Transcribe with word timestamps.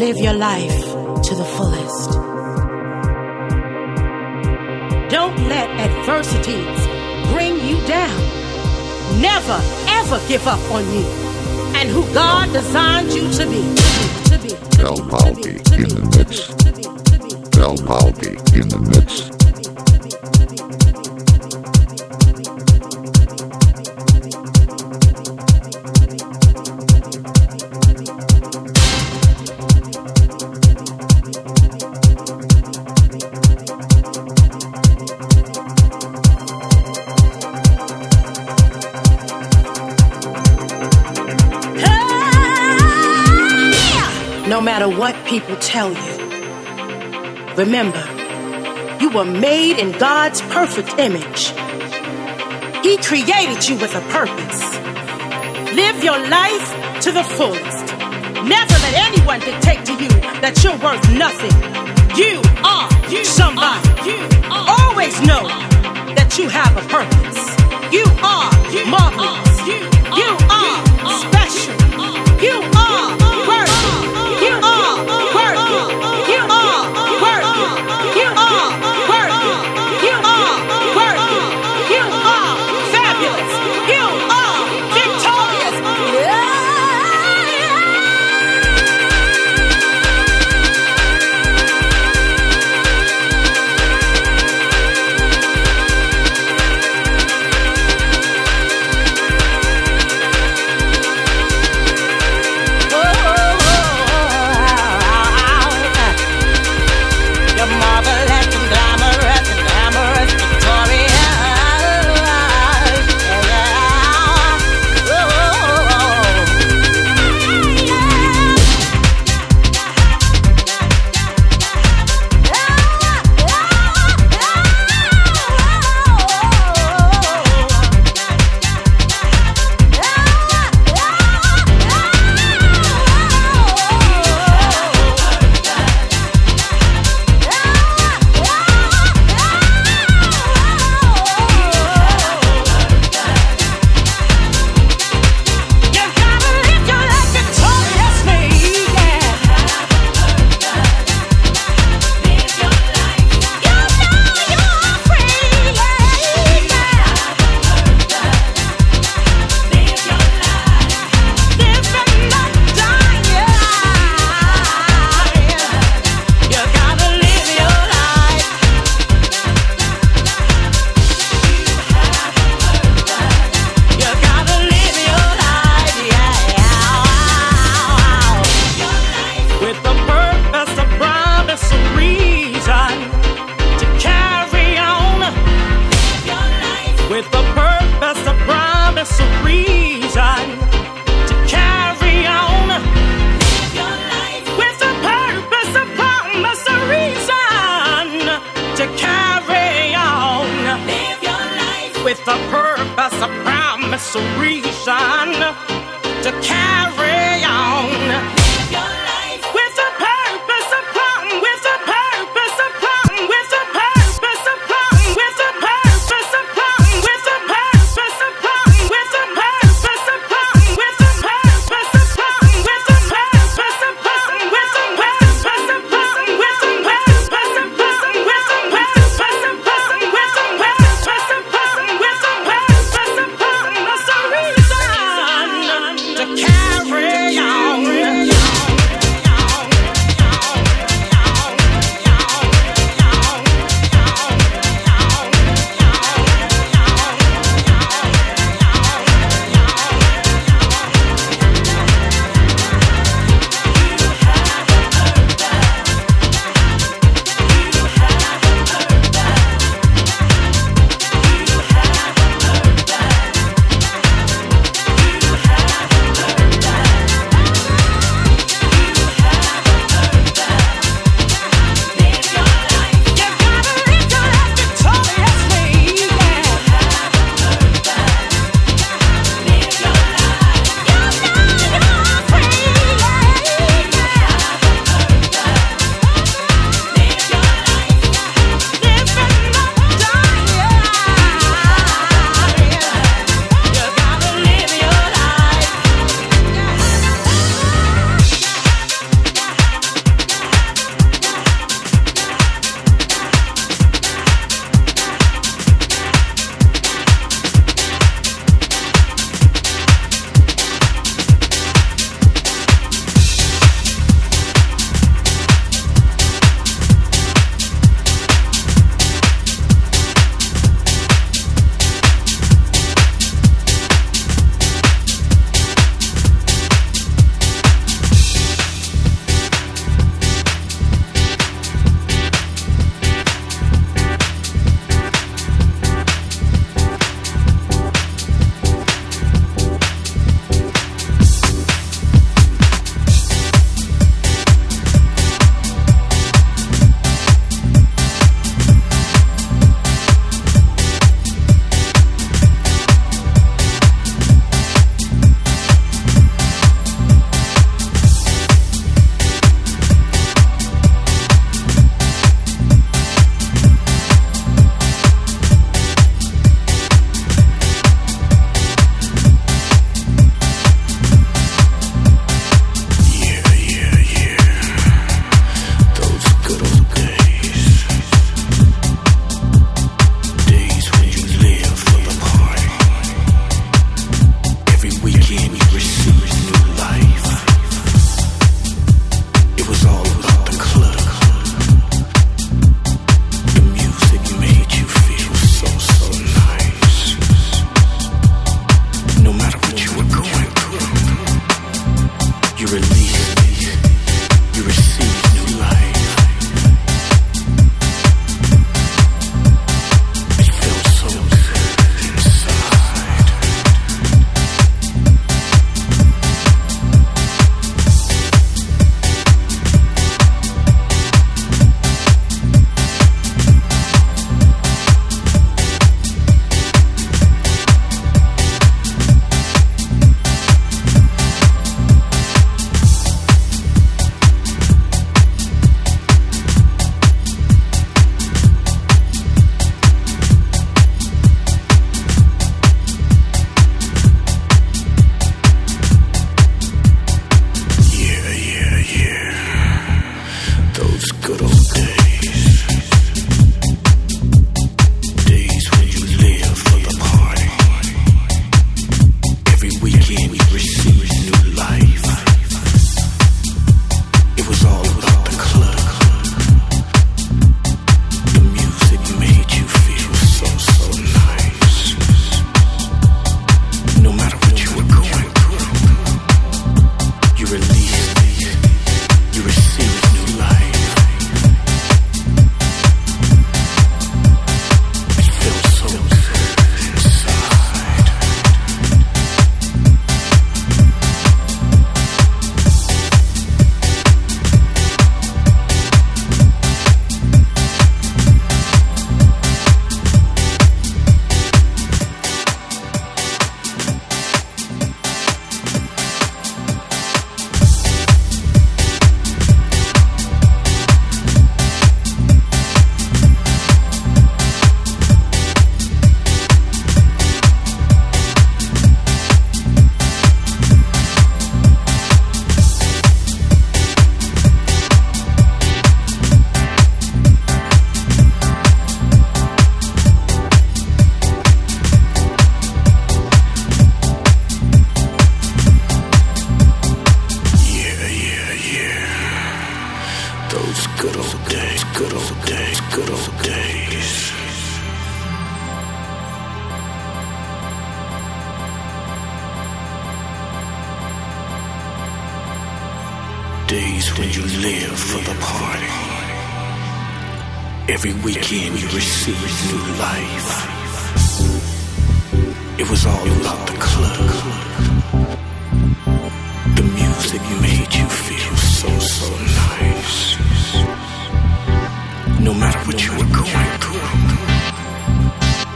Live 0.00 0.16
your 0.16 0.32
life 0.32 0.80
to 1.26 1.34
the 1.34 1.44
fullest. 1.44 2.12
Don't 5.10 5.36
let 5.46 5.68
adversities 5.78 6.80
bring 7.34 7.60
you 7.68 7.76
down. 7.86 8.18
Never, 9.20 9.60
ever 9.88 10.18
give 10.26 10.46
up 10.46 10.58
on 10.72 10.90
you 10.94 11.04
and 11.76 11.90
who 11.90 12.02
God 12.14 12.50
designed 12.50 13.12
you 13.12 13.30
to 13.30 13.44
be. 13.44 13.60
To 14.30 14.38
be, 14.42 14.48
to 14.48 14.72
be, 14.72 14.82
Val 14.82 14.96
Palby 15.06 15.56
in 15.76 15.90
the 15.92 16.02
mix. 16.16 16.48
Val 17.54 17.76
Palby 17.76 18.38
in 18.58 18.70
the 18.70 18.78
mix. 18.78 19.39
Matter 44.80 44.98
what 44.98 45.26
people 45.26 45.54
tell 45.56 45.92
you, 45.92 46.16
remember, 47.54 48.02
you 48.98 49.10
were 49.10 49.26
made 49.26 49.78
in 49.78 49.92
God's 49.98 50.40
perfect 50.40 50.98
image. 50.98 51.48
He 52.82 52.96
created 52.96 53.68
you 53.68 53.76
with 53.76 53.94
a 53.94 54.00
purpose. 54.08 54.62
Live 55.76 56.02
your 56.02 56.18
life 56.30 56.68
to 57.02 57.12
the 57.12 57.22
fullest. 57.22 57.86
Never 58.48 58.76
let 58.84 58.94
anyone 59.08 59.40
dictate 59.40 59.84
to 59.84 59.92
you 60.02 60.08
that 60.40 60.58
you're 60.64 60.78
worth 60.78 61.04
nothing. 61.12 61.52
You 62.16 62.40
are 62.64 62.88
somebody. 63.24 64.16
Always 64.48 65.20
know 65.28 65.44
that 66.16 66.38
you 66.38 66.48
have 66.48 66.74
a 66.74 66.84
purpose. 66.88 67.40
You 67.92 68.06
are 68.24 68.48
marvelous. 68.88 69.60
You 69.68 70.30
are 70.48 70.80
special. 71.20 71.76
You 72.40 72.62
are 72.74 73.19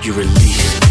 you 0.04 0.12
release. 0.12 0.83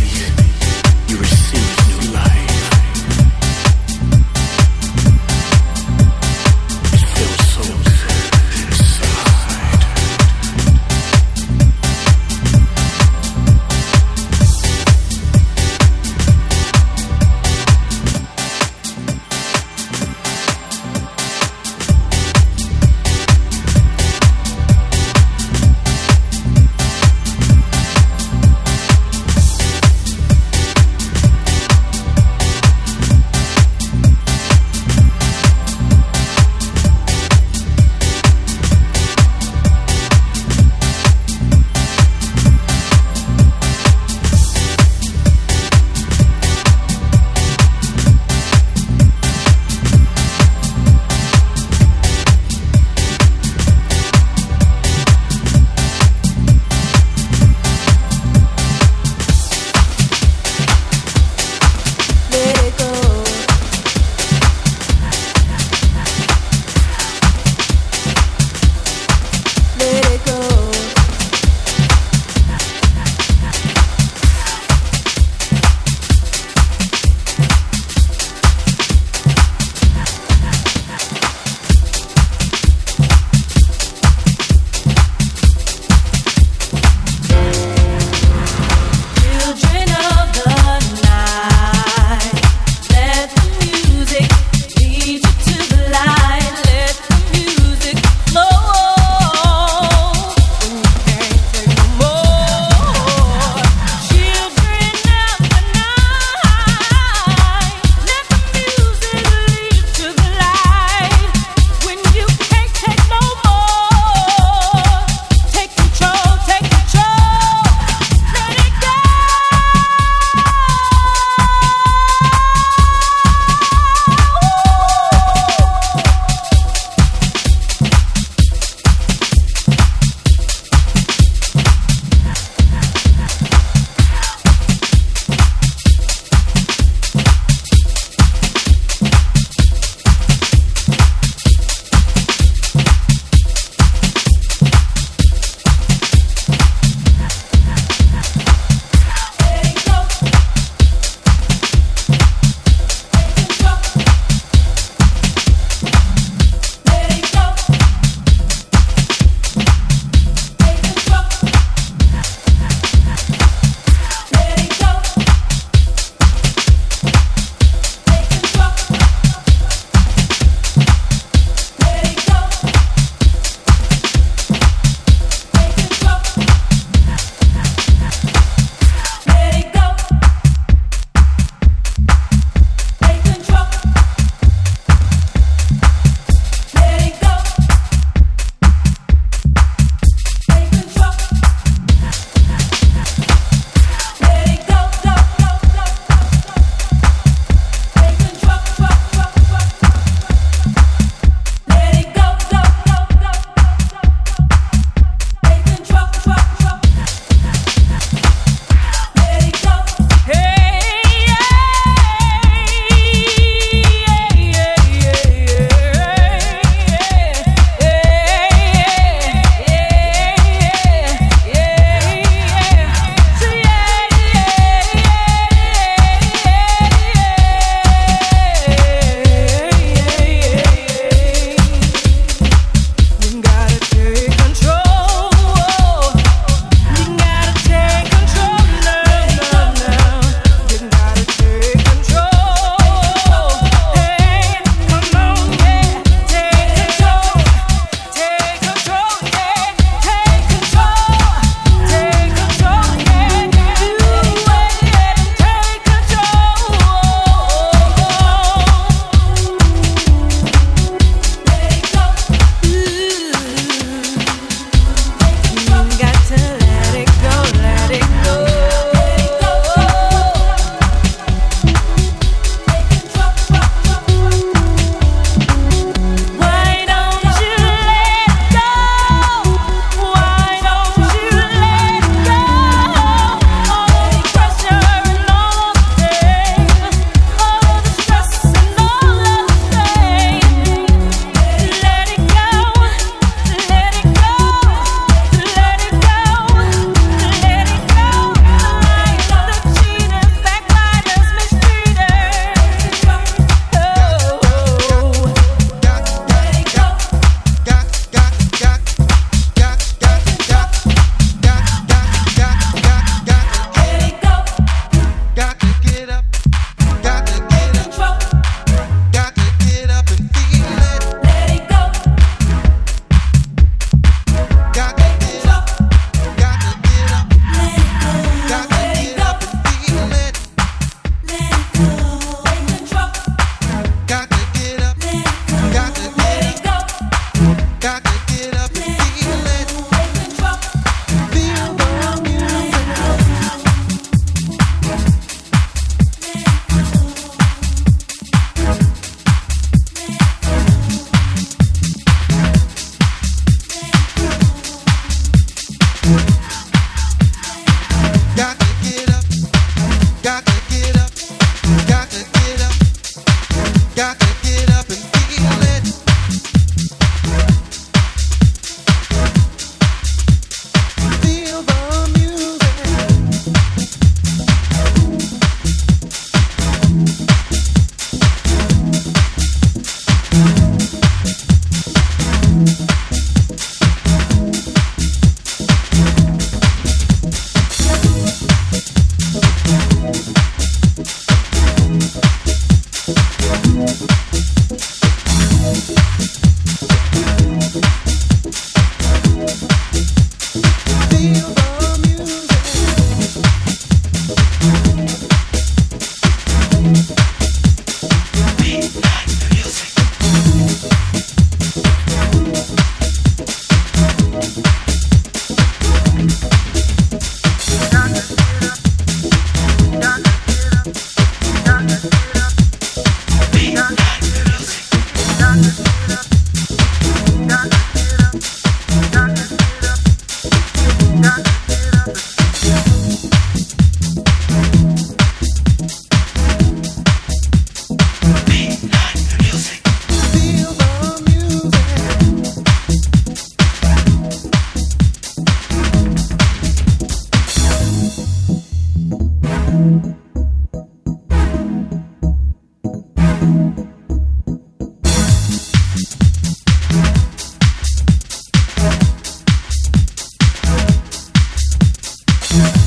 Yeah. 462.53 462.82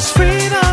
There's 0.00 0.50
nothing 0.50 0.69